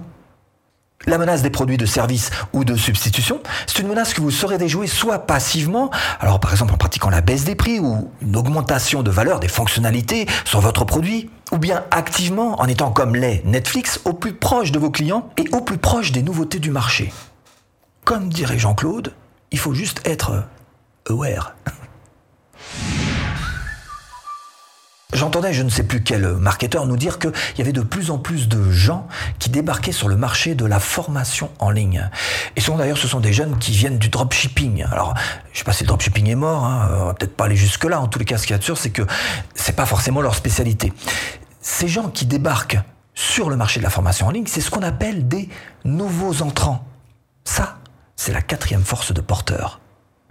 la 1.06 1.18
menace 1.18 1.42
des 1.42 1.50
produits 1.50 1.76
de 1.76 1.86
service 1.86 2.30
ou 2.52 2.64
de 2.64 2.76
substitution, 2.76 3.40
c'est 3.66 3.80
une 3.80 3.88
menace 3.88 4.14
que 4.14 4.20
vous 4.20 4.30
saurez 4.30 4.58
déjouer 4.58 4.86
soit 4.86 5.20
passivement, 5.20 5.90
alors 6.20 6.40
par 6.40 6.52
exemple 6.52 6.74
en 6.74 6.76
pratiquant 6.76 7.10
la 7.10 7.20
baisse 7.20 7.44
des 7.44 7.54
prix 7.54 7.80
ou 7.80 8.10
une 8.22 8.36
augmentation 8.36 9.02
de 9.02 9.10
valeur 9.10 9.40
des 9.40 9.48
fonctionnalités 9.48 10.26
sur 10.44 10.60
votre 10.60 10.84
produit, 10.84 11.30
ou 11.52 11.58
bien 11.58 11.84
activement 11.90 12.60
en 12.60 12.66
étant 12.66 12.90
comme 12.90 13.16
les 13.16 13.42
Netflix 13.44 14.00
au 14.04 14.12
plus 14.12 14.34
proche 14.34 14.72
de 14.72 14.78
vos 14.78 14.90
clients 14.90 15.28
et 15.36 15.44
au 15.52 15.60
plus 15.60 15.78
proche 15.78 16.12
des 16.12 16.22
nouveautés 16.22 16.58
du 16.58 16.70
marché. 16.70 17.12
Comme 18.04 18.28
dirait 18.28 18.58
Jean-Claude, 18.58 19.12
il 19.50 19.58
faut 19.58 19.74
juste 19.74 20.00
être 20.04 20.44
aware. 21.08 21.54
J'entendais 25.14 25.52
je 25.52 25.62
ne 25.62 25.70
sais 25.70 25.84
plus 25.84 26.02
quel 26.02 26.26
marketeur 26.34 26.86
nous 26.86 26.96
dire 26.96 27.20
qu'il 27.20 27.32
y 27.56 27.60
avait 27.60 27.72
de 27.72 27.82
plus 27.82 28.10
en 28.10 28.18
plus 28.18 28.48
de 28.48 28.70
gens 28.72 29.06
qui 29.38 29.48
débarquaient 29.48 29.92
sur 29.92 30.08
le 30.08 30.16
marché 30.16 30.56
de 30.56 30.66
la 30.66 30.80
formation 30.80 31.50
en 31.60 31.70
ligne. 31.70 32.10
Et 32.56 32.60
souvent 32.60 32.78
d'ailleurs 32.78 32.98
ce 32.98 33.06
sont 33.06 33.20
des 33.20 33.32
jeunes 33.32 33.56
qui 33.58 33.70
viennent 33.70 33.98
du 33.98 34.08
dropshipping. 34.08 34.84
Alors 34.90 35.14
je 35.52 35.58
sais 35.58 35.64
pas 35.64 35.72
si 35.72 35.84
le 35.84 35.88
dropshipping 35.88 36.28
est 36.28 36.34
mort, 36.34 36.64
hein, 36.64 36.88
on 37.00 37.04
va 37.06 37.14
peut-être 37.14 37.36
pas 37.36 37.44
aller 37.44 37.54
jusque 37.54 37.84
là. 37.84 38.00
En 38.00 38.08
tous 38.08 38.18
les 38.18 38.24
cas 38.24 38.38
ce 38.38 38.42
qu'il 38.42 38.54
y 38.54 38.56
a 38.56 38.58
de 38.58 38.64
sûr 38.64 38.76
c'est 38.76 38.90
que 38.90 39.02
c'est 39.54 39.76
pas 39.76 39.86
forcément 39.86 40.20
leur 40.20 40.34
spécialité. 40.34 40.92
Ces 41.60 41.86
gens 41.86 42.08
qui 42.08 42.26
débarquent 42.26 42.80
sur 43.14 43.48
le 43.48 43.56
marché 43.56 43.78
de 43.78 43.84
la 43.84 43.90
formation 43.90 44.26
en 44.26 44.30
ligne, 44.30 44.46
c'est 44.48 44.60
ce 44.60 44.70
qu'on 44.70 44.82
appelle 44.82 45.28
des 45.28 45.48
nouveaux 45.84 46.42
entrants. 46.42 46.84
Ça, 47.44 47.78
c'est 48.16 48.32
la 48.32 48.42
quatrième 48.42 48.82
force 48.82 49.12
de 49.12 49.20
porteur. 49.20 49.80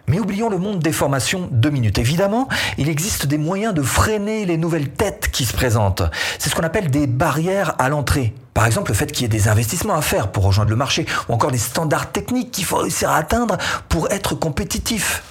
Mais 0.08 0.20
oublions 0.20 0.50
le 0.50 0.58
monde 0.58 0.80
des 0.80 0.92
formations 0.92 1.48
deux 1.52 1.70
minutes. 1.70 1.98
Évidemment, 1.98 2.50
il 2.78 2.90
existe 2.90 3.26
des 3.26 3.38
moyens 3.38 3.74
de 3.74 3.82
freiner 3.82 4.46
les 4.46 4.58
nouvelles 4.58 4.90
têtes 4.90 5.30
qui 5.32 5.46
se 5.46 5.54
présentent. 5.54 6.04
C'est 6.40 6.50
ce 6.50 6.56
qu'on 6.56 6.64
appelle 6.64 6.92
des 6.92 7.08
barrières 7.08 7.76
à 7.80 7.90
l'entrée. 7.90 8.34
Par 8.54 8.66
exemple, 8.66 8.92
le 8.92 8.96
fait 8.96 9.12
qu'il 9.12 9.22
y 9.24 9.26
ait 9.26 9.30
des 9.30 9.48
investissements 9.48 9.96
à 9.96 10.02
faire 10.02 10.32
pour 10.32 10.44
rejoindre 10.44 10.70
le 10.70 10.76
marché, 10.76 11.06
ou 11.30 11.34
encore 11.34 11.52
des 11.52 11.58
standards 11.58 12.12
techniques 12.12 12.52
qu'il 12.52 12.66
faut 12.66 12.78
réussir 12.78 13.10
à 13.10 13.16
atteindre 13.16 13.58
pour 13.90 14.12
être 14.12 14.36
compétitif. 14.36 15.24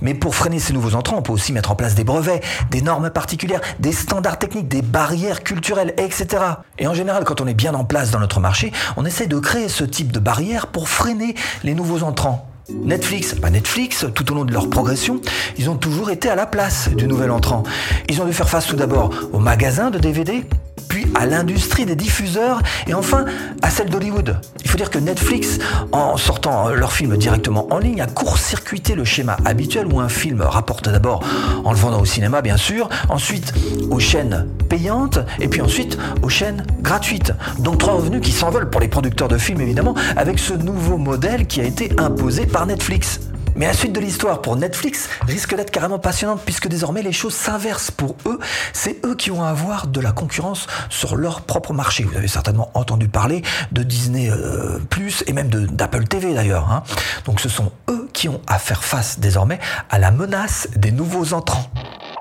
Mais 0.00 0.14
pour 0.14 0.34
freiner 0.34 0.58
ces 0.58 0.72
nouveaux 0.72 0.94
entrants, 0.94 1.18
on 1.18 1.22
peut 1.22 1.32
aussi 1.32 1.52
mettre 1.52 1.70
en 1.70 1.74
place 1.74 1.94
des 1.94 2.04
brevets, 2.04 2.42
des 2.70 2.80
normes 2.80 3.10
particulières, 3.10 3.60
des 3.80 3.92
standards 3.92 4.38
techniques, 4.38 4.68
des 4.68 4.82
barrières 4.82 5.42
culturelles, 5.42 5.94
etc. 5.98 6.42
Et 6.78 6.86
en 6.86 6.94
général, 6.94 7.24
quand 7.24 7.40
on 7.40 7.46
est 7.46 7.54
bien 7.54 7.74
en 7.74 7.84
place 7.84 8.10
dans 8.10 8.20
notre 8.20 8.40
marché, 8.40 8.72
on 8.96 9.04
essaie 9.04 9.26
de 9.26 9.38
créer 9.38 9.68
ce 9.68 9.84
type 9.84 10.12
de 10.12 10.18
barrières 10.18 10.68
pour 10.68 10.88
freiner 10.88 11.34
les 11.64 11.74
nouveaux 11.74 12.02
entrants. 12.02 12.49
Netflix, 12.74 13.34
pas 13.34 13.50
Netflix, 13.50 14.06
tout 14.14 14.30
au 14.32 14.34
long 14.34 14.44
de 14.44 14.52
leur 14.52 14.70
progression, 14.70 15.20
ils 15.58 15.70
ont 15.70 15.76
toujours 15.76 16.10
été 16.10 16.28
à 16.28 16.34
la 16.34 16.46
place 16.46 16.88
du 16.88 17.06
nouvel 17.06 17.30
entrant. 17.30 17.62
Ils 18.08 18.20
ont 18.22 18.24
dû 18.24 18.32
faire 18.32 18.48
face 18.48 18.66
tout 18.66 18.76
d'abord 18.76 19.10
aux 19.32 19.38
magasins 19.38 19.90
de 19.90 19.98
DVD, 19.98 20.44
puis 20.90 21.06
à 21.14 21.24
l'industrie 21.24 21.86
des 21.86 21.94
diffuseurs 21.94 22.60
et 22.86 22.94
enfin 22.94 23.24
à 23.62 23.70
celle 23.70 23.88
d'Hollywood. 23.88 24.40
Il 24.62 24.68
faut 24.68 24.76
dire 24.76 24.90
que 24.90 24.98
Netflix, 24.98 25.58
en 25.92 26.16
sortant 26.16 26.68
leur 26.68 26.92
film 26.92 27.16
directement 27.16 27.72
en 27.72 27.78
ligne, 27.78 28.02
a 28.02 28.06
court-circuité 28.06 28.94
le 28.96 29.04
schéma 29.04 29.36
habituel 29.44 29.86
où 29.86 30.00
un 30.00 30.08
film 30.08 30.42
rapporte 30.42 30.88
d'abord 30.88 31.22
en 31.64 31.72
le 31.72 31.78
vendant 31.78 32.00
au 32.00 32.04
cinéma 32.04 32.42
bien 32.42 32.56
sûr, 32.56 32.88
ensuite 33.08 33.54
aux 33.90 34.00
chaînes 34.00 34.48
payantes 34.68 35.20
et 35.38 35.48
puis 35.48 35.60
ensuite 35.60 35.96
aux 36.22 36.28
chaînes 36.28 36.66
gratuites. 36.80 37.32
Donc 37.60 37.78
trois 37.78 37.94
revenus 37.94 38.20
qui 38.20 38.32
s'envolent 38.32 38.68
pour 38.68 38.80
les 38.80 38.88
producteurs 38.88 39.28
de 39.28 39.38
films 39.38 39.60
évidemment 39.60 39.94
avec 40.16 40.40
ce 40.40 40.54
nouveau 40.54 40.98
modèle 40.98 41.46
qui 41.46 41.60
a 41.60 41.64
été 41.64 41.92
imposé 41.98 42.46
par 42.46 42.66
Netflix. 42.66 43.20
Mais 43.56 43.66
la 43.66 43.72
suite 43.72 43.92
de 43.92 44.00
l'histoire 44.00 44.40
pour 44.40 44.56
Netflix 44.56 45.08
risque 45.26 45.54
d'être 45.54 45.70
carrément 45.70 45.98
passionnante 45.98 46.40
puisque 46.44 46.68
désormais 46.68 47.02
les 47.02 47.12
choses 47.12 47.34
s'inversent 47.34 47.90
pour 47.90 48.16
eux. 48.26 48.38
C'est 48.72 49.04
eux 49.04 49.14
qui 49.14 49.30
vont 49.30 49.42
avoir 49.42 49.86
de 49.86 50.00
la 50.00 50.12
concurrence 50.12 50.66
sur 50.88 51.16
leur 51.16 51.42
propre 51.42 51.72
marché. 51.72 52.04
Vous 52.04 52.16
avez 52.16 52.28
certainement 52.28 52.70
entendu 52.74 53.08
parler 53.08 53.42
de 53.72 53.82
Disney 53.82 54.30
euh, 54.30 54.78
et 55.26 55.32
même 55.32 55.48
d'Apple 55.48 56.04
TV 56.04 56.34
d'ailleurs. 56.34 56.70
Hein. 56.70 56.82
Donc 57.24 57.40
ce 57.40 57.48
sont 57.48 57.72
eux 57.88 58.08
qui 58.12 58.28
ont 58.28 58.40
à 58.46 58.58
faire 58.58 58.84
face 58.84 59.18
désormais 59.18 59.58
à 59.90 59.98
la 59.98 60.10
menace 60.10 60.68
des 60.76 60.92
nouveaux 60.92 61.32
entrants. 61.32 61.70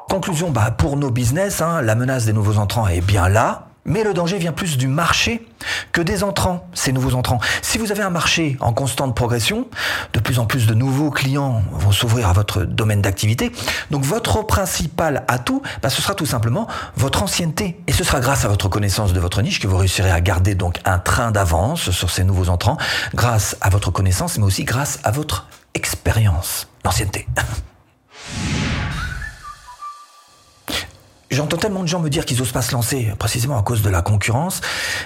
Conclusion, 0.09 0.49
bah, 0.49 0.71
pour 0.71 0.97
nos 0.97 1.11
business, 1.11 1.61
hein, 1.61 1.81
la 1.81 1.95
menace 1.95 2.25
des 2.25 2.33
nouveaux 2.33 2.57
entrants 2.57 2.87
est 2.87 3.01
bien 3.01 3.29
là. 3.29 3.68
Mais 3.85 4.03
le 4.03 4.13
danger 4.13 4.37
vient 4.37 4.51
plus 4.51 4.77
du 4.77 4.87
marché 4.87 5.45
que 5.91 6.01
des 6.01 6.23
entrants, 6.23 6.67
ces 6.73 6.91
nouveaux 6.91 7.15
entrants. 7.15 7.39
Si 7.61 7.77
vous 7.77 7.91
avez 7.91 8.03
un 8.03 8.09
marché 8.09 8.57
en 8.59 8.73
constante 8.73 9.15
progression, 9.15 9.67
de 10.13 10.19
plus 10.19 10.39
en 10.39 10.45
plus 10.45 10.67
de 10.67 10.73
nouveaux 10.73 11.11
clients 11.11 11.63
vont 11.71 11.91
s'ouvrir 11.91 12.27
à 12.27 12.33
votre 12.33 12.63
domaine 12.63 13.01
d'activité. 13.01 13.51
Donc 13.91 14.03
votre 14.03 14.43
principal 14.43 15.23
atout, 15.27 15.61
bah, 15.81 15.89
ce 15.89 16.01
sera 16.01 16.13
tout 16.13 16.25
simplement 16.25 16.67
votre 16.95 17.23
ancienneté. 17.23 17.79
Et 17.87 17.93
ce 17.93 18.03
sera 18.03 18.19
grâce 18.19 18.45
à 18.45 18.47
votre 18.47 18.69
connaissance 18.69 19.13
de 19.13 19.19
votre 19.19 19.41
niche 19.41 19.59
que 19.59 19.67
vous 19.67 19.77
réussirez 19.77 20.11
à 20.11 20.21
garder 20.21 20.55
donc 20.55 20.79
un 20.85 20.99
train 20.99 21.31
d'avance 21.31 21.91
sur 21.91 22.09
ces 22.09 22.23
nouveaux 22.23 22.49
entrants, 22.49 22.77
grâce 23.13 23.55
à 23.61 23.69
votre 23.69 23.91
connaissance, 23.91 24.37
mais 24.37 24.45
aussi 24.45 24.63
grâce 24.63 24.99
à 25.03 25.11
votre 25.11 25.47
expérience, 25.73 26.67
l'ancienneté. 26.83 27.27
J'entends 31.31 31.57
tellement 31.57 31.83
de 31.83 31.87
gens 31.87 31.99
me 31.99 32.09
dire 32.09 32.25
qu'ils 32.25 32.41
osent 32.41 32.51
pas 32.51 32.63
se 32.63 32.71
lancer, 32.71 33.13
précisément 33.19 33.57
à 33.59 33.61
cause 33.61 33.83
de 33.83 33.89
la 33.91 34.01
concurrence. 34.01 34.61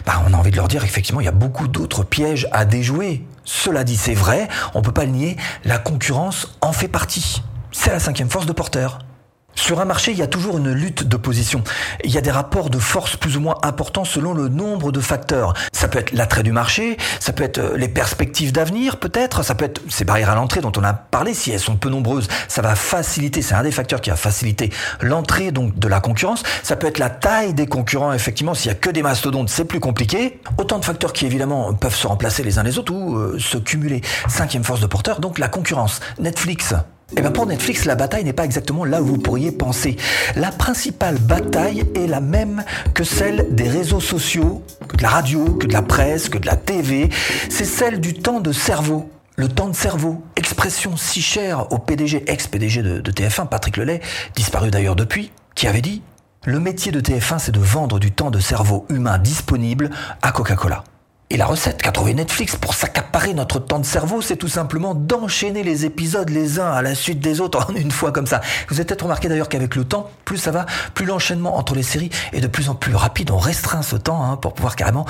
Bah, 0.06 0.24
on 0.25 0.34
a 0.34 0.38
envie 0.38 0.51
de 0.51 0.56
leur 0.56 0.70
dire 0.70 0.86
effectivement, 0.86 1.20
il 1.20 1.25
y 1.25 1.30
a 1.30 1.34
beaucoup 1.34 1.68
d'autres 1.68 2.06
pièges 2.06 2.48
à 2.53 2.63
déjouer. 2.63 3.25
Cela 3.44 3.84
dit, 3.84 3.98
c'est 3.98 4.13
vrai, 4.13 4.48
on 4.74 4.82
peut 4.82 4.94
pas 4.94 5.03
le 5.03 5.12
nier, 5.12 5.38
la 5.65 5.80
concurrence 5.80 6.58
en 6.62 6.72
fait 6.72 6.88
partie. 6.88 7.44
C'est 7.74 7.92
la 7.92 8.00
cinquième 8.00 8.30
force 8.30 8.46
de 8.46 8.53
Porter. 8.53 8.88
Sur 9.63 9.79
un 9.79 9.86
marché, 9.86 10.12
il 10.12 10.17
y 10.17 10.22
a 10.22 10.27
toujours 10.27 10.58
une 10.58 10.74
lutte 10.74 11.08
de 11.08 11.15
position. 11.15 11.63
Il 12.03 12.12
y 12.12 12.17
a 12.17 12.22
des 12.22 12.32
rapports 12.32 12.70
de 12.70 12.79
force 12.79 13.15
plus 13.15 13.38
ou 13.38 13.39
moins 13.39 13.55
importants 13.63 14.03
selon 14.03 14.34
le 14.34 14.50
nombre 14.50 14.91
de 14.91 15.00
facteurs. 15.00 15.53
Ça 15.72 15.88
peut 15.88 16.00
être 16.00 16.12
l'attrait 16.12 16.43
du 16.43 16.51
marché, 16.51 16.98
ça 17.22 17.32
peut 17.32 17.46
être 17.46 17.60
euh, 17.60 17.77
les 17.77 17.88
perspectives 17.88 18.51
d'avenir 18.51 18.98
peut-être, 18.98 19.41
ça 19.41 19.55
peut 19.55 19.63
être 19.63 19.79
ces 19.88 20.03
barrières 20.03 20.32
à 20.32 20.36
l'entrée 20.36 20.60
dont 20.60 20.74
on 20.75 20.84
a 20.84 20.91
parlé, 20.91 21.34
si 21.34 21.50
elles 21.50 21.62
sont 21.62 21.77
peu 21.77 21.88
nombreuses, 21.88 22.27
ça 22.50 22.62
va 22.62 22.75
faciliter, 22.75 23.41
c'est 23.41 23.55
un 23.55 23.63
des 23.63 23.72
facteurs 23.72 24.01
qui 24.01 24.10
va 24.10 24.17
faciliter 24.17 24.70
l'entrée 25.00 25.53
donc 25.53 25.79
de 25.79 25.88
la 25.88 26.01
concurrence. 26.01 26.43
Ça 26.62 26.75
peut 26.75 26.88
être 26.88 27.00
la 27.00 27.10
taille 27.10 27.53
des 27.53 27.65
concurrents, 27.65 28.12
effectivement, 28.12 28.55
s'il 28.55 28.67
y 28.67 28.72
a 28.74 28.75
que 28.75 28.89
des 28.89 29.01
mastodontes, 29.01 29.48
c'est 29.48 29.63
plus 29.63 29.79
compliqué. 29.79 30.41
Autant 30.58 30.77
de 30.77 30.84
facteurs 30.84 31.13
qui 31.13 31.25
évidemment 31.25 31.74
peuvent 31.74 31.96
se 31.96 32.08
remplacer 32.08 32.43
les 32.43 32.60
uns 32.60 32.63
les 32.63 32.79
autres 32.79 32.91
ou 32.91 33.15
euh, 33.15 33.39
se 33.39 33.58
cumuler. 33.58 34.01
Cinquième 34.27 34.65
force 34.65 34.82
de 34.82 34.88
porteur, 34.88 35.22
donc 35.22 35.39
la 35.39 35.48
concurrence. 35.48 36.01
Netflix, 36.20 36.74
eh 37.15 37.22
bien 37.22 37.32
pour 37.32 37.46
Netflix, 37.46 37.86
la 37.86 37.96
bataille 37.96 38.24
n'est 38.24 38.34
pas 38.34 38.46
exactement 38.46 38.86
là 38.86 39.01
où 39.01 39.05
vous 39.05 39.17
pourriez 39.17 39.51
penser. 39.51 39.98
La 40.36 40.51
principale 40.51 41.17
bataille 41.17 41.86
est 41.96 42.08
la 42.08 42.22
même 42.22 42.63
que 42.93 43.03
celle 43.03 43.53
des 43.53 43.70
réseaux 43.70 44.00
sociaux, 44.00 44.63
que 44.88 44.98
de 44.98 45.03
la 45.03 45.10
radio, 45.10 45.46
que 45.55 45.67
de 45.67 45.74
la 45.74 45.84
presse, 45.84 46.29
que 46.29 46.38
de 46.38 46.48
la 46.48 46.55
TV. 46.55 47.10
C'est 47.50 47.65
celle 47.65 48.00
du 48.00 48.13
temps 48.13 48.39
de 48.39 48.51
cerveau. 48.51 49.10
Le 49.36 49.48
temps 49.48 49.67
de 49.67 49.75
cerveau, 49.75 50.24
expression 50.36 50.96
si 50.96 51.22
chère 51.22 51.72
au 51.72 51.79
PDG, 51.79 52.24
ex-PDG 52.27 52.84
de, 52.84 53.00
de 53.00 53.12
TF1, 53.12 53.48
Patrick 53.48 53.77
Lelay, 53.77 54.00
disparu 54.36 54.70
d'ailleurs 54.70 54.96
depuis, 54.96 55.32
qui 55.55 55.67
avait 55.67 55.82
dit 55.82 56.03
Le 56.46 56.60
métier 56.60 56.91
de 56.91 57.01
TF1, 57.01 57.39
c'est 57.39 57.51
de 57.51 57.60
vendre 57.60 58.00
du 58.00 58.12
temps 58.12 58.32
de 58.32 58.39
cerveau 58.39 58.86
humain 58.89 59.17
disponible 59.17 59.89
à 60.22 60.32
Coca-Cola. 60.32 60.84
Et 61.34 61.38
la 61.38 61.48
recette 61.48 61.82
qu'a 61.82 61.92
trouvé 61.92 62.13
Netflix 62.13 62.56
pour 62.56 62.75
s'accaparer 62.75 63.34
notre 63.34 63.58
temps 63.58 63.80
de 63.80 63.86
cerveau, 63.86 64.22
c'est 64.22 64.36
tout 64.36 64.48
simplement 64.48 64.94
d'enchaîner 64.94 65.63
les 65.63 65.84
épisodes 65.84 66.30
les 66.30 66.60
uns 66.60 66.72
à 66.72 66.84
la 66.84 66.94
suite 66.94 67.20
des 67.22 67.42
autres 67.42 67.66
en 67.72 67.74
une 67.74 67.90
fois 67.90 68.12
comme 68.12 68.28
ça. 68.28 68.40
Vous 68.70 68.75
avez 68.75 68.86
peut-être 68.86 69.02
remarqué 69.02 69.30
d'ailleurs 69.30 69.50
qu'avec 69.50 69.75
le 69.75 69.84
temps, 69.84 70.12
plus 70.25 70.38
ça 70.38 70.52
va, 70.52 70.68
plus 70.94 71.08
l'enchaînement 71.08 71.58
entre 71.58 71.74
les 71.74 71.82
séries 71.82 72.12
est 72.34 72.40
de 72.40 72.46
plus 72.46 72.70
en 72.70 72.75
plus 72.75 72.94
rapide. 72.94 73.32
On 73.32 73.40
restreint 73.40 73.82
ce 73.82 73.96
temps 73.96 74.24
hein, 74.24 74.38
pour 74.38 74.54
pouvoir 74.54 74.75
carrément 74.75 75.08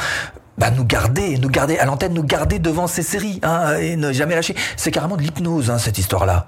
bah, 0.58 0.72
nous 0.72 0.86
garder, 0.86 1.38
nous 1.40 1.50
garder 1.50 1.78
à 1.78 1.84
l'antenne, 1.84 2.14
nous 2.14 2.24
garder 2.24 2.58
devant 2.58 2.88
ces 2.88 3.04
séries 3.04 3.42
hein, 3.44 3.76
et 3.76 3.98
ne 3.98 4.14
jamais 4.14 4.36
lâcher. 4.36 4.56
C'est 4.78 4.92
carrément 4.92 5.18
de 5.18 5.24
l'hypnose 5.24 5.70
hein, 5.72 5.78
cette 5.78 5.98
histoire-là. 5.98 6.48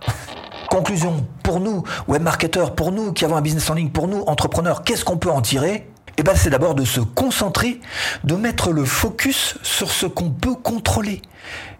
Conclusion, 0.69 1.27
pour 1.43 1.59
nous, 1.59 1.83
webmarketeurs, 2.07 2.75
pour 2.75 2.93
nous 2.93 3.11
qui 3.11 3.25
avons 3.25 3.35
un 3.35 3.41
business 3.41 3.69
en 3.69 3.73
ligne, 3.73 3.89
pour 3.89 4.07
nous, 4.07 4.23
entrepreneurs, 4.27 4.83
qu'est-ce 4.83 5.03
qu'on 5.03 5.17
peut 5.17 5.29
en 5.29 5.41
tirer? 5.41 5.89
Eh 6.17 6.23
ben, 6.23 6.33
c'est 6.35 6.49
d'abord 6.49 6.75
de 6.75 6.85
se 6.85 7.01
concentrer, 7.01 7.79
de 8.23 8.35
mettre 8.35 8.71
le 8.71 8.85
focus 8.85 9.57
sur 9.63 9.91
ce 9.91 10.05
qu'on 10.05 10.29
peut 10.29 10.55
contrôler. 10.55 11.21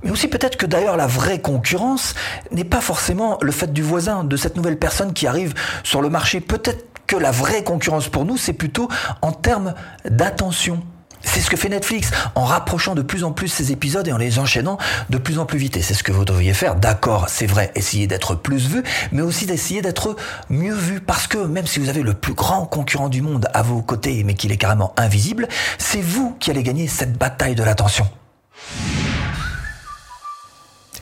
Mais 0.04 0.12
aussi 0.12 0.28
peut-être 0.28 0.58
que 0.58 0.66
d'ailleurs 0.66 0.98
la 0.98 1.08
vraie 1.08 1.40
concurrence 1.40 2.16
n'est 2.52 2.66
pas 2.66 2.82
forcément 2.82 3.38
le 3.42 3.52
fait 3.52 3.72
du 3.72 3.82
voisin, 3.82 4.24
de 4.24 4.38
cette 4.38 4.56
nouvelle 4.56 4.78
personne 4.78 5.14
qui 5.14 5.26
arrive 5.26 5.54
sur 5.84 6.02
le 6.02 6.10
marché. 6.10 6.42
Peut-être 6.42 6.86
que 7.08 7.16
la 7.16 7.32
vraie 7.32 7.64
concurrence 7.64 8.10
pour 8.10 8.26
nous, 8.26 8.38
c'est 8.38 8.54
plutôt 8.54 8.90
en 9.22 9.32
termes 9.32 9.74
d'attention. 10.06 10.84
C'est 11.26 11.42
ce 11.42 11.50
que 11.50 11.58
fait 11.58 11.68
Netflix 11.68 12.12
en 12.36 12.46
rapprochant 12.46 12.96
de 12.96 13.02
plus 13.02 13.24
en 13.24 13.34
plus 13.34 13.50
ces 13.50 13.72
épisodes 13.72 14.08
et 14.08 14.14
en 14.14 14.18
les 14.18 14.40
enchaînant 14.40 14.78
de 15.10 15.18
plus 15.18 15.40
en 15.40 15.46
plus 15.46 15.58
vite. 15.60 15.76
Et 15.76 15.82
c'est 15.82 15.94
ce 15.94 16.04
que 16.04 16.14
vous 16.14 16.24
devriez 16.24 16.54
faire. 16.54 16.76
D'accord, 16.76 17.26
c'est 17.28 17.48
vrai, 17.48 17.72
essayer 17.76 18.08
d'être 18.08 18.36
plus 18.36 18.68
vu, 18.68 18.84
mais 19.12 19.22
aussi 19.22 19.46
d'essayer 19.46 19.82
d'être 19.82 20.16
mieux 20.50 20.74
vu. 20.74 21.02
Parce 21.02 21.28
que 21.28 21.38
même 21.38 21.68
si 21.68 21.80
vous 21.80 21.90
avez 21.90 22.02
le 22.02 22.14
plus 22.14 22.34
grand 22.34 22.66
concurrent 22.66 23.10
du 23.10 23.22
monde 23.22 23.48
à 23.54 23.62
vos 23.62 23.82
côtés, 23.82 24.24
mais 24.24 24.36
qu'il 24.36 24.52
est 24.52 24.58
carrément 24.58 24.94
invisible, 24.98 25.48
c'est 25.78 26.02
vous 26.02 26.36
qui 26.40 26.52
allez 26.52 26.64
gagner 26.64 26.88
cette 26.88 27.18
bataille 27.18 27.56
de 27.56 27.64
l'attention. 27.64 28.08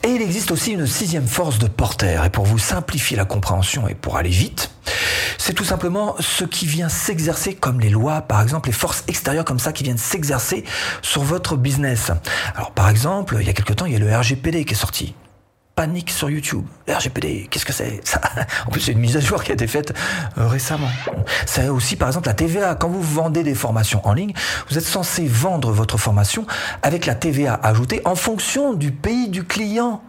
Et 0.04 0.08
il 0.08 0.20
existe 0.20 0.50
aussi 0.50 0.72
une 0.72 0.86
sixième 0.86 1.26
force 1.26 1.58
de 1.58 1.66
Porter. 1.66 2.20
Et 2.26 2.28
pour 2.28 2.44
vous 2.44 2.58
simplifier 2.58 3.16
la 3.16 3.24
compréhension 3.24 3.88
et 3.88 3.94
pour 3.94 4.18
aller 4.18 4.28
vite, 4.28 4.70
c'est 5.38 5.54
tout 5.54 5.64
simplement 5.64 6.14
ce 6.20 6.44
qui 6.44 6.66
vient 6.66 6.90
s'exercer 6.90 7.54
comme 7.54 7.80
les 7.80 7.88
lois, 7.88 8.20
par 8.20 8.42
exemple, 8.42 8.68
les 8.68 8.74
forces 8.74 9.04
extérieures 9.08 9.46
comme 9.46 9.58
ça 9.58 9.72
qui 9.72 9.82
viennent 9.82 9.96
s'exercer 9.96 10.64
sur 11.00 11.22
votre 11.22 11.56
business. 11.56 12.10
Alors 12.54 12.72
par 12.72 12.90
exemple, 12.90 13.38
il 13.40 13.46
y 13.46 13.50
a 13.50 13.54
quelque 13.54 13.72
temps, 13.72 13.86
il 13.86 13.94
y 13.94 13.96
a 13.96 13.98
le 13.98 14.14
RGPD 14.14 14.66
qui 14.66 14.74
est 14.74 14.76
sorti 14.76 15.14
panique 15.74 16.10
sur 16.10 16.30
YouTube. 16.30 16.64
RGPD, 16.88 17.48
qu'est-ce 17.50 17.66
que 17.66 17.72
c'est 17.72 18.00
En 18.66 18.70
plus, 18.70 18.80
c'est 18.80 18.92
une 18.92 18.98
mise 18.98 19.16
à 19.16 19.20
jour 19.20 19.42
qui 19.42 19.50
a 19.50 19.54
été 19.54 19.66
faite 19.66 19.92
euh, 20.38 20.46
récemment. 20.46 20.88
C'est 21.46 21.68
aussi, 21.68 21.96
par 21.96 22.08
exemple, 22.08 22.28
la 22.28 22.34
TVA. 22.34 22.74
Quand 22.74 22.88
vous 22.88 23.02
vendez 23.02 23.42
des 23.42 23.54
formations 23.54 24.00
en 24.06 24.12
ligne, 24.12 24.32
vous 24.68 24.78
êtes 24.78 24.84
censé 24.84 25.26
vendre 25.26 25.72
votre 25.72 25.98
formation 25.98 26.46
avec 26.82 27.06
la 27.06 27.14
TVA 27.14 27.54
ajoutée 27.62 28.00
en 28.04 28.14
fonction 28.14 28.74
du 28.74 28.92
pays 28.92 29.28
du 29.28 29.44
client. 29.44 30.02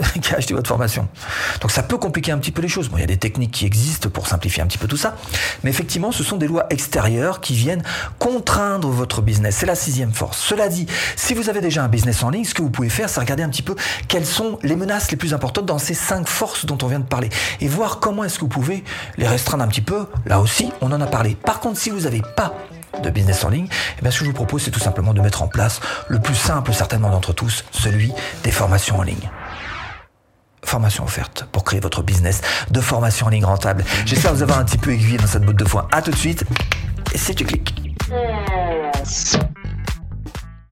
qui 0.22 0.32
a 0.32 0.38
acheté 0.38 0.54
votre 0.54 0.68
formation. 0.68 1.08
Donc 1.60 1.70
ça 1.70 1.82
peut 1.82 1.98
compliquer 1.98 2.32
un 2.32 2.38
petit 2.38 2.50
peu 2.50 2.62
les 2.62 2.68
choses. 2.68 2.88
Bon, 2.88 2.96
il 2.96 3.00
y 3.00 3.04
a 3.04 3.06
des 3.06 3.18
techniques 3.18 3.50
qui 3.50 3.66
existent 3.66 4.08
pour 4.08 4.26
simplifier 4.26 4.62
un 4.62 4.66
petit 4.66 4.78
peu 4.78 4.88
tout 4.88 4.96
ça, 4.96 5.16
mais 5.62 5.70
effectivement, 5.70 6.12
ce 6.12 6.24
sont 6.24 6.36
des 6.36 6.46
lois 6.46 6.66
extérieures 6.70 7.40
qui 7.40 7.54
viennent 7.54 7.82
contraindre 8.18 8.88
votre 8.88 9.22
business. 9.22 9.56
C'est 9.56 9.66
la 9.66 9.74
sixième 9.74 10.12
force. 10.12 10.38
Cela 10.38 10.68
dit, 10.68 10.86
si 11.16 11.34
vous 11.34 11.48
avez 11.48 11.60
déjà 11.60 11.84
un 11.84 11.88
business 11.88 12.22
en 12.22 12.30
ligne, 12.30 12.44
ce 12.44 12.54
que 12.54 12.62
vous 12.62 12.70
pouvez 12.70 12.88
faire, 12.88 13.08
c'est 13.08 13.20
regarder 13.20 13.42
un 13.42 13.48
petit 13.48 13.62
peu 13.62 13.76
quelles 14.08 14.26
sont 14.26 14.58
les 14.62 14.76
menaces 14.76 15.10
les 15.10 15.16
plus 15.16 15.34
importantes 15.34 15.66
dans 15.66 15.78
ces 15.78 15.94
cinq 15.94 16.28
forces 16.28 16.66
dont 16.66 16.78
on 16.82 16.86
vient 16.86 17.00
de 17.00 17.04
parler 17.04 17.28
et 17.60 17.68
voir 17.68 18.00
comment 18.00 18.24
est-ce 18.24 18.36
que 18.36 18.42
vous 18.42 18.48
pouvez 18.48 18.84
les 19.18 19.28
restreindre 19.28 19.64
un 19.64 19.68
petit 19.68 19.80
peu. 19.80 20.06
Là 20.26 20.40
aussi, 20.40 20.72
on 20.80 20.92
en 20.92 21.00
a 21.00 21.06
parlé. 21.06 21.34
Par 21.34 21.60
contre, 21.60 21.78
si 21.78 21.90
vous 21.90 22.00
n'avez 22.00 22.22
pas 22.36 22.54
de 23.02 23.10
business 23.10 23.44
en 23.44 23.48
ligne, 23.48 23.68
eh 23.98 24.02
bien, 24.02 24.10
ce 24.10 24.18
que 24.18 24.24
je 24.24 24.30
vous 24.30 24.36
propose, 24.36 24.62
c'est 24.62 24.70
tout 24.70 24.80
simplement 24.80 25.14
de 25.14 25.20
mettre 25.20 25.42
en 25.42 25.48
place 25.48 25.80
le 26.08 26.20
plus 26.20 26.34
simple 26.34 26.72
certainement 26.72 27.10
d'entre 27.10 27.32
tous, 27.32 27.64
celui 27.72 28.12
des 28.44 28.50
formations 28.50 28.98
en 28.98 29.02
ligne 29.02 29.30
formation 30.72 31.04
offerte 31.04 31.46
pour 31.52 31.64
créer 31.64 31.80
votre 31.80 32.02
business 32.02 32.40
de 32.70 32.80
formation 32.80 33.26
en 33.26 33.28
ligne 33.28 33.44
rentable. 33.44 33.84
J'espère 34.06 34.32
vous 34.32 34.42
avoir 34.42 34.58
un 34.58 34.64
petit 34.64 34.78
peu 34.78 34.90
aiguillé 34.90 35.18
dans 35.18 35.26
cette 35.26 35.44
botte 35.44 35.56
de 35.56 35.66
foin. 35.66 35.86
À 35.92 36.00
tout 36.00 36.10
de 36.10 36.16
suite. 36.16 36.44
Et 37.12 37.18
si 37.18 37.34
tu 37.34 37.44
cliques. 37.44 37.74